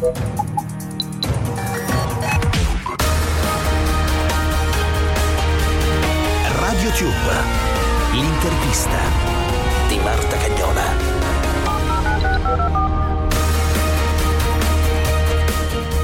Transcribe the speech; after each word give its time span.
Radio 0.00 0.12
Tube, 6.92 7.34
l'intervista 8.12 8.96
di 9.88 9.98
Marta 9.98 10.36
Cagnola. 10.36 10.82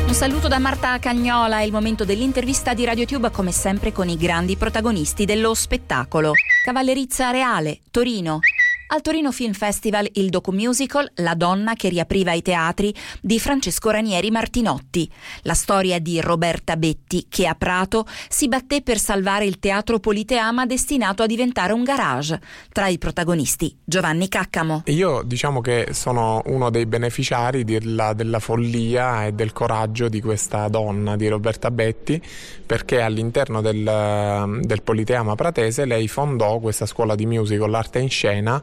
Un 0.09 0.13
saluto 0.13 0.49
da 0.49 0.59
Marta 0.59 0.99
Cagnola, 0.99 1.61
è 1.61 1.63
il 1.63 1.71
momento 1.71 2.05
dell'intervista 2.05 2.75
di 2.75 2.85
RadioTube 2.85 3.31
come 3.31 3.53
sempre 3.53 3.93
con 3.93 4.09
i 4.09 4.17
grandi 4.17 4.57
protagonisti 4.57 5.25
dello 5.25 5.55
spettacolo. 5.55 6.33
Cavallerizza 6.65 7.31
Reale, 7.31 7.79
Torino, 7.93 8.41
al 8.87 9.01
Torino 9.01 9.33
Film 9.33 9.53
Festival 9.53 10.09
il 10.15 10.29
docu-musical 10.29 11.11
La 11.17 11.35
donna 11.35 11.75
che 11.75 11.89
riapriva 11.89 12.33
i 12.33 12.43
teatri 12.43 12.95
di 13.21 13.41
Francesco 13.41 13.91
Ranieri 13.91 14.31
Martinotti. 14.31 15.11
La 15.43 15.55
storia 15.55 15.99
di 15.99 16.21
Roberta 16.21 16.77
Betti 16.77 17.27
che 17.29 17.47
a 17.47 17.55
Prato 17.55 18.07
si 18.29 18.47
batté 18.49 18.83
per 18.83 18.99
salvare 18.99 19.47
il 19.47 19.59
teatro 19.59 19.99
Politeama 19.99 20.67
destinato 20.67 21.23
a 21.23 21.27
diventare 21.27 21.73
un 21.73 21.83
garage. 21.83 22.41
Tra 22.73 22.89
i 22.89 22.99
protagonisti 22.99 23.75
Giovanni 23.83 24.29
Caccamo. 24.29 24.83
Io 24.87 25.23
diciamo 25.23 25.61
che 25.61 25.89
sono 25.93 26.43
uno 26.47 26.71
dei 26.71 26.87
beneficiari 26.87 27.65
della, 27.65 28.13
della 28.13 28.39
follia 28.39 29.27
e 29.27 29.33
del 29.33 29.53
coraggio 29.53 30.09
di 30.09 30.21
questa 30.21 30.69
donna, 30.69 31.17
di 31.17 31.29
Roberta 31.29 31.71
Betti, 31.71 32.21
perché 32.65 33.01
all'interno 33.01 33.61
del, 33.61 34.61
del 34.63 34.83
Politeama 34.83 35.35
Pratese 35.35 35.85
lei 35.85 36.07
fondò 36.07 36.59
questa 36.59 36.87
scuola 36.87 37.15
di 37.15 37.27
musical, 37.27 37.75
arte 37.75 37.99
in 37.99 38.11
scena, 38.11 38.63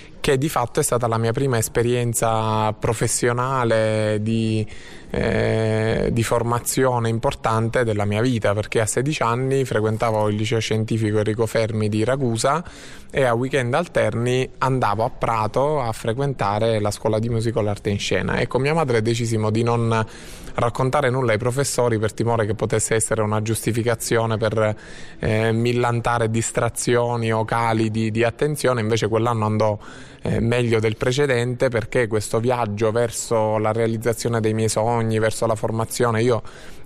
che 0.21 0.37
di 0.37 0.47
fatto 0.47 0.79
è 0.79 0.83
stata 0.83 1.07
la 1.07 1.17
mia 1.17 1.33
prima 1.33 1.57
esperienza 1.57 2.71
professionale 2.73 4.19
di, 4.21 4.65
eh, 5.09 6.09
di, 6.11 6.23
formazione 6.23 7.09
importante 7.09 7.83
della 7.83 8.05
mia 8.05 8.21
vita 8.21 8.53
perché 8.53 8.79
a 8.79 8.85
16 8.85 9.23
anni 9.23 9.65
frequentavo 9.65 10.29
il 10.29 10.35
liceo 10.35 10.59
scientifico 10.59 11.17
Enrico 11.17 11.45
Fermi 11.47 11.89
di 11.89 12.03
Ragusa 12.03 12.63
e 13.09 13.23
a 13.23 13.33
weekend 13.33 13.73
alterni 13.73 14.47
andavo 14.59 15.03
a 15.03 15.09
Prato 15.09 15.81
a 15.81 15.91
frequentare 15.91 16.79
la 16.79 16.91
scuola 16.91 17.19
di 17.19 17.27
musical 17.27 17.67
arte 17.67 17.89
in 17.89 17.99
scena. 17.99 18.37
E 18.37 18.47
con 18.47 18.61
mia 18.61 18.73
madre 18.73 19.01
decisimo 19.01 19.49
di 19.49 19.63
non 19.63 20.05
raccontare 20.53 21.09
nulla 21.09 21.31
ai 21.31 21.37
professori 21.37 21.97
per 21.97 22.13
timore 22.13 22.45
che 22.45 22.53
potesse 22.53 22.95
essere 22.95 23.21
una 23.21 23.41
giustificazione 23.41 24.37
per 24.37 24.75
eh, 25.19 25.51
millantare 25.51 26.29
distrazioni 26.29 27.33
o 27.33 27.43
cali 27.43 27.91
di, 27.91 28.11
di 28.11 28.23
attenzione. 28.23 28.81
Invece 28.81 29.07
quell'anno 29.07 29.45
andò 29.45 29.77
eh, 30.21 30.39
meglio 30.39 30.79
del 30.79 30.97
precedente 30.97 31.69
perché 31.69 32.07
questo 32.07 32.39
viaggio 32.39 32.91
verso 32.91 33.57
la 33.57 33.71
realizzazione 33.71 34.39
dei 34.39 34.53
miei 34.53 34.69
sogni, 34.69 35.19
verso 35.19 35.45
la 35.45 35.55
formazione, 35.55 36.21
io 36.21 36.41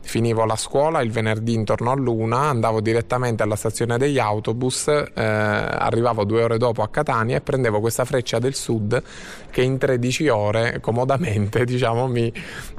finivo 0.06 0.46
la 0.46 0.56
scuola 0.56 1.02
il 1.02 1.12
venerdì 1.12 1.54
intorno 1.54 1.92
a 1.92 1.96
luna, 1.96 2.42
andavo 2.42 2.80
direttamente 2.80 3.44
alla 3.44 3.56
stazione 3.56 3.98
degli 3.98 4.20
autobus, 4.20 4.88
eh, 4.88 5.12
arrivavo 5.16 6.24
due 6.24 6.44
ore 6.44 6.58
dopo 6.58 6.84
a 6.84 6.90
Catania 6.90 7.38
e 7.38 7.42
prendevo 7.42 7.80
questa 7.80 8.06
freccia 8.06 8.40
del 8.40 8.54
sud 8.54 9.02
che 9.50 9.62
in 9.62 9.78
13 9.78 10.28
ore 10.30 10.80
comodamente 10.80 11.66
diciamo, 11.66 12.08
mi, 12.08 12.32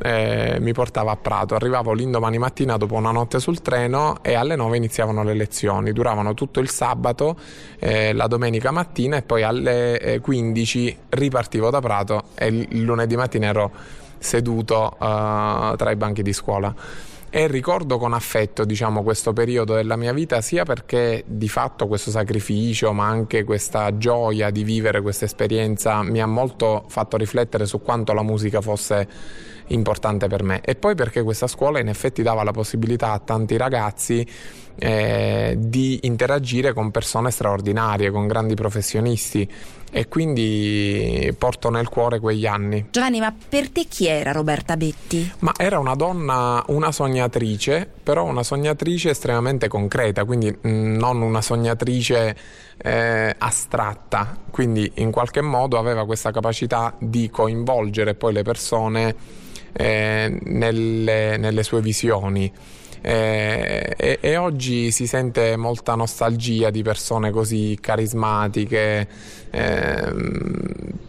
eh, 0.02 0.58
mi 0.60 0.72
portava 0.72 1.12
a 1.12 1.16
Prato. 1.16 1.54
Arrivavo 1.54 1.92
l'indomani 1.92 2.38
mattina 2.38 2.76
dopo 2.76 2.94
una 2.94 3.10
notte 3.10 3.40
sul 3.40 3.60
treno 3.60 4.18
e 4.22 4.34
alle 4.34 4.56
9 4.56 4.76
iniziavano 4.76 5.22
le 5.24 5.34
lezioni, 5.34 5.92
duravano 5.92 6.32
tutto 6.34 6.60
il 6.60 6.70
sabato, 6.70 7.36
eh, 7.78 8.12
la 8.12 8.28
domenica 8.28 8.70
mattina 8.70 9.16
e 9.16 9.22
poi 9.22 9.42
alle 9.42 10.20
15 10.22 10.35
eh, 10.38 10.96
ripartivo 11.10 11.70
da 11.70 11.80
Prato 11.80 12.24
e 12.34 12.46
il 12.46 12.82
lunedì 12.82 13.16
mattina 13.16 13.46
ero 13.46 13.72
seduto 14.18 14.96
uh, 14.98 15.76
tra 15.76 15.90
i 15.90 15.96
banchi 15.96 16.22
di 16.22 16.32
scuola. 16.32 16.74
E 17.28 17.48
ricordo 17.48 17.98
con 17.98 18.14
affetto 18.14 18.64
diciamo, 18.64 19.02
questo 19.02 19.32
periodo 19.32 19.74
della 19.74 19.96
mia 19.96 20.12
vita 20.12 20.40
sia 20.40 20.64
perché 20.64 21.22
di 21.26 21.48
fatto 21.48 21.86
questo 21.86 22.10
sacrificio 22.10 22.92
ma 22.92 23.06
anche 23.06 23.44
questa 23.44 23.98
gioia 23.98 24.50
di 24.50 24.64
vivere 24.64 25.02
questa 25.02 25.26
esperienza 25.26 26.02
mi 26.02 26.22
ha 26.22 26.26
molto 26.26 26.84
fatto 26.88 27.16
riflettere 27.16 27.66
su 27.66 27.82
quanto 27.82 28.14
la 28.14 28.22
musica 28.22 28.60
fosse 28.60 29.08
importante 29.68 30.28
per 30.28 30.42
me 30.42 30.60
e 30.62 30.74
poi 30.74 30.94
perché 30.94 31.22
questa 31.22 31.46
scuola 31.46 31.78
in 31.78 31.88
effetti 31.88 32.22
dava 32.22 32.42
la 32.42 32.52
possibilità 32.52 33.12
a 33.12 33.18
tanti 33.18 33.56
ragazzi 33.56 34.26
eh, 34.78 35.56
di 35.58 36.00
interagire 36.02 36.72
con 36.72 36.90
persone 36.90 37.30
straordinarie, 37.30 38.10
con 38.10 38.26
grandi 38.26 38.54
professionisti 38.54 39.48
e 39.90 40.08
quindi 40.08 41.34
porto 41.38 41.70
nel 41.70 41.88
cuore 41.88 42.20
quegli 42.20 42.44
anni. 42.44 42.88
Giovanni, 42.90 43.20
ma 43.20 43.34
per 43.48 43.70
te 43.70 43.86
chi 43.88 44.06
era 44.06 44.32
Roberta 44.32 44.76
Betti? 44.76 45.32
Ma 45.38 45.52
era 45.56 45.78
una 45.78 45.94
donna, 45.94 46.62
una 46.68 46.92
sognatrice, 46.92 47.88
però 48.02 48.24
una 48.24 48.42
sognatrice 48.42 49.10
estremamente 49.10 49.68
concreta, 49.68 50.24
quindi 50.24 50.54
mm, 50.54 50.96
non 50.96 51.22
una 51.22 51.40
sognatrice 51.40 52.36
eh, 52.76 53.34
astratta, 53.38 54.36
quindi 54.50 54.90
in 54.96 55.10
qualche 55.10 55.40
modo 55.40 55.78
aveva 55.78 56.04
questa 56.04 56.30
capacità 56.30 56.94
di 56.98 57.30
coinvolgere 57.30 58.14
poi 58.14 58.34
le 58.34 58.42
persone 58.42 59.44
eh, 59.76 60.38
nelle, 60.44 61.36
nelle 61.36 61.62
sue 61.62 61.80
visioni. 61.80 62.50
Eh, 63.02 63.94
e, 63.96 64.18
e, 64.20 64.36
oggi 64.36 64.90
si 64.90 65.06
sente 65.06 65.56
molta 65.56 65.94
nostalgia 65.94 66.70
di 66.70 66.82
persone 66.82 67.30
così 67.30 67.78
carismatiche. 67.80 69.06
Eh, 69.50 70.14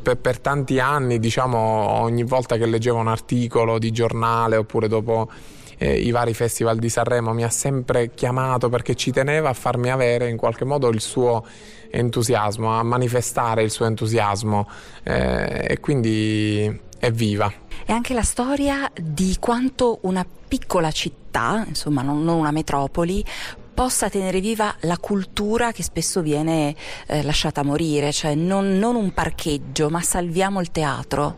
per, 0.03 0.17
per, 0.17 0.39
tanti 0.39 0.79
anni, 0.79 1.19
diciamo, 1.19 1.57
ogni 1.57 2.23
volta 2.23 2.57
che 2.57 2.65
leggevo 2.65 2.97
un 2.97 3.07
articolo 3.07 3.79
di 3.79 3.91
giornale 3.91 4.57
oppure 4.57 4.87
dopo 4.87 5.29
eh, 5.77 5.93
i 5.93 6.11
vari 6.11 6.33
festival 6.33 6.77
di 6.77 6.89
Sanremo 6.89 7.33
mi 7.33 7.43
ha 7.43 7.49
sempre 7.49 8.13
chiamato 8.13 8.69
perché 8.69 8.95
ci 8.95 9.11
teneva 9.11 9.49
a 9.49 9.53
farmi 9.53 9.89
avere 9.89 10.29
in 10.29 10.37
qualche 10.37 10.65
modo 10.65 10.89
il 10.89 11.01
suo 11.01 11.45
entusiasmo, 11.89 12.77
a 12.77 12.83
manifestare 12.83 13.63
il 13.63 13.71
suo 13.71 13.85
entusiasmo 13.85 14.67
eh, 15.03 15.65
e 15.67 15.79
quindi 15.79 16.79
è 16.99 17.11
viva. 17.11 17.51
È 17.87 17.93
anche 17.93 18.13
la 18.13 18.21
storia 18.21 18.91
di 19.01 19.37
quanto 19.39 19.99
una 20.01 20.25
piccola 20.25 20.91
città, 20.91 21.63
insomma 21.65 22.01
non, 22.01 22.21
non 22.21 22.39
una 22.39 22.51
metropoli, 22.51 23.23
possa 23.73 24.09
tenere 24.09 24.41
viva 24.41 24.75
la 24.81 24.97
cultura 24.97 25.71
che 25.71 25.83
spesso 25.83 26.21
viene 26.21 26.75
eh, 27.05 27.23
lasciata 27.23 27.63
morire, 27.63 28.11
cioè 28.11 28.35
non, 28.35 28.77
non, 28.77 28.97
un 28.97 29.13
parcheggio, 29.13 29.89
ma 29.89 30.01
salviamo 30.01 30.59
il 30.59 30.69
teatro. 30.69 31.37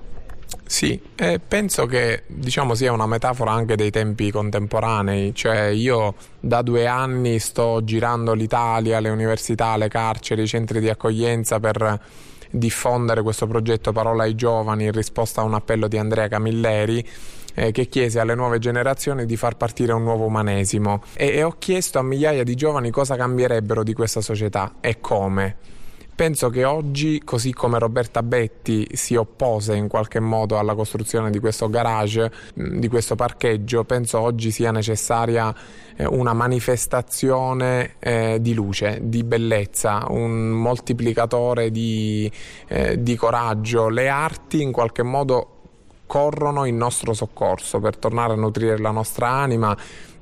Sì, 0.66 1.00
eh, 1.16 1.40
penso 1.40 1.86
che 1.86 2.24
diciamo 2.26 2.74
sia 2.74 2.92
una 2.92 3.06
metafora 3.06 3.52
anche 3.52 3.76
dei 3.76 3.92
tempi 3.92 4.32
contemporanei, 4.32 5.36
cioè 5.36 5.66
io 5.66 6.16
da 6.40 6.64
due 6.64 6.88
anni 6.88 7.38
sto 7.38 7.84
girando 7.84 8.34
l'Italia, 8.34 9.00
le 9.00 9.09
università, 9.09 9.78
le 9.78 9.88
carceri, 9.88 10.42
i 10.42 10.48
centri 10.48 10.80
di 10.80 10.90
accoglienza 10.90 11.59
per 11.59 12.02
diffondere 12.50 13.22
questo 13.22 13.48
progetto 13.48 13.92
Parola 13.92 14.24
ai 14.24 14.36
giovani 14.36 14.86
in 14.86 14.92
risposta 14.92 15.42
a 15.42 15.44
un 15.44 15.54
appello 15.54 15.88
di 15.88 15.98
Andrea 15.98 16.28
Camilleri 16.28 17.08
eh, 17.56 17.72
che 17.72 17.88
chiese 17.88 18.20
alle 18.20 18.36
nuove 18.36 18.60
generazioni 18.60 19.26
di 19.26 19.36
far 19.36 19.58
partire 19.58 19.94
un 19.94 20.04
nuovo 20.04 20.26
umanesimo 20.26 21.04
e, 21.14 21.28
e 21.28 21.44
ho 21.44 21.56
chiesto 21.58 22.00
a 22.00 22.04
migliaia 22.04 22.44
di 22.44 22.56
giovani 22.56 22.90
cosa 22.90 23.16
cambierebbero 23.16 23.84
di 23.84 23.94
questa 23.94 24.22
società 24.22 24.76
e 24.80 25.00
come. 25.00 25.78
Penso 26.19 26.50
che 26.50 26.66
oggi, 26.66 27.22
così 27.24 27.53
come 27.53 27.80
Roberta 27.80 28.22
Betti 28.22 28.85
si 28.91 29.16
oppose 29.16 29.78
in 29.78 29.88
qualche 29.88 30.19
modo 30.19 30.59
alla 30.59 30.75
costruzione 30.75 31.30
di 31.30 31.40
questo 31.40 31.69
garage, 31.69 32.30
di 32.53 32.90
questo 32.90 33.16
parcheggio, 33.16 33.85
penso 33.85 34.19
oggi 34.19 34.52
sia 34.52 34.72
necessaria 34.72 35.56
eh, 35.96 36.06
una 36.06 36.34
manifestazione 36.34 37.96
eh, 38.00 38.40
di 38.41 38.53
luce, 38.53 39.00
di 39.02 39.24
bellezza, 39.24 40.08
un 40.09 40.50
moltiplicatore 40.50 41.72
di, 41.72 42.29
eh, 42.68 43.02
di 43.02 43.16
coraggio. 43.16 43.88
Le 43.88 44.09
arti 44.09 44.62
in 44.62 44.74
qualche 44.74 45.03
modo 45.03 45.59
corrono 46.06 46.66
in 46.66 46.75
nostro 46.75 47.13
soccorso 47.13 47.79
per 47.79 47.96
tornare 47.96 48.34
a 48.34 48.35
nutrire 48.35 48.78
la 48.78 48.91
nostra 48.91 49.29
anima 49.29 49.78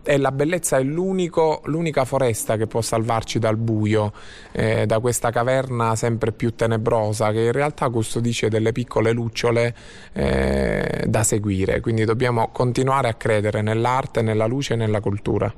e 0.07 0.17
la 0.17 0.31
bellezza 0.31 0.77
è 0.77 0.83
l'unica 0.83 2.05
foresta 2.05 2.55
che 2.55 2.65
può 2.65 2.81
salvarci 2.81 3.39
dal 3.39 3.57
buio, 3.57 4.13
eh, 4.53 4.85
da 4.85 4.99
questa 4.99 5.31
caverna 5.31 5.97
sempre 5.97 6.31
più 6.31 6.55
tenebrosa 6.55 7.31
che 7.31 7.41
in 7.41 7.51
realtà 7.51 7.89
custodisce 7.89 8.47
delle 8.47 8.71
piccole 8.71 9.11
lucciole 9.11 9.75
eh, 10.13 11.03
da 11.05 11.23
seguire. 11.23 11.81
Quindi 11.81 12.05
dobbiamo 12.05 12.49
continuare 12.53 13.09
a 13.09 13.15
credere 13.15 13.61
nell'arte, 13.61 14.21
nella 14.21 14.45
luce 14.45 14.73
e 14.73 14.77
nella 14.77 15.01
cultura. 15.01 15.53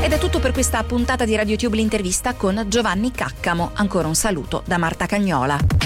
Ed 0.00 0.12
è 0.12 0.18
tutto 0.18 0.38
per 0.38 0.52
questa 0.52 0.82
puntata 0.84 1.24
di 1.24 1.34
RadioTube 1.34 1.74
l'intervista 1.74 2.34
con 2.34 2.64
Giovanni 2.68 3.10
Caccamo. 3.10 3.72
Ancora 3.74 4.06
un 4.06 4.14
saluto 4.14 4.62
da 4.64 4.78
Marta 4.78 5.06
Cagnola. 5.06 5.77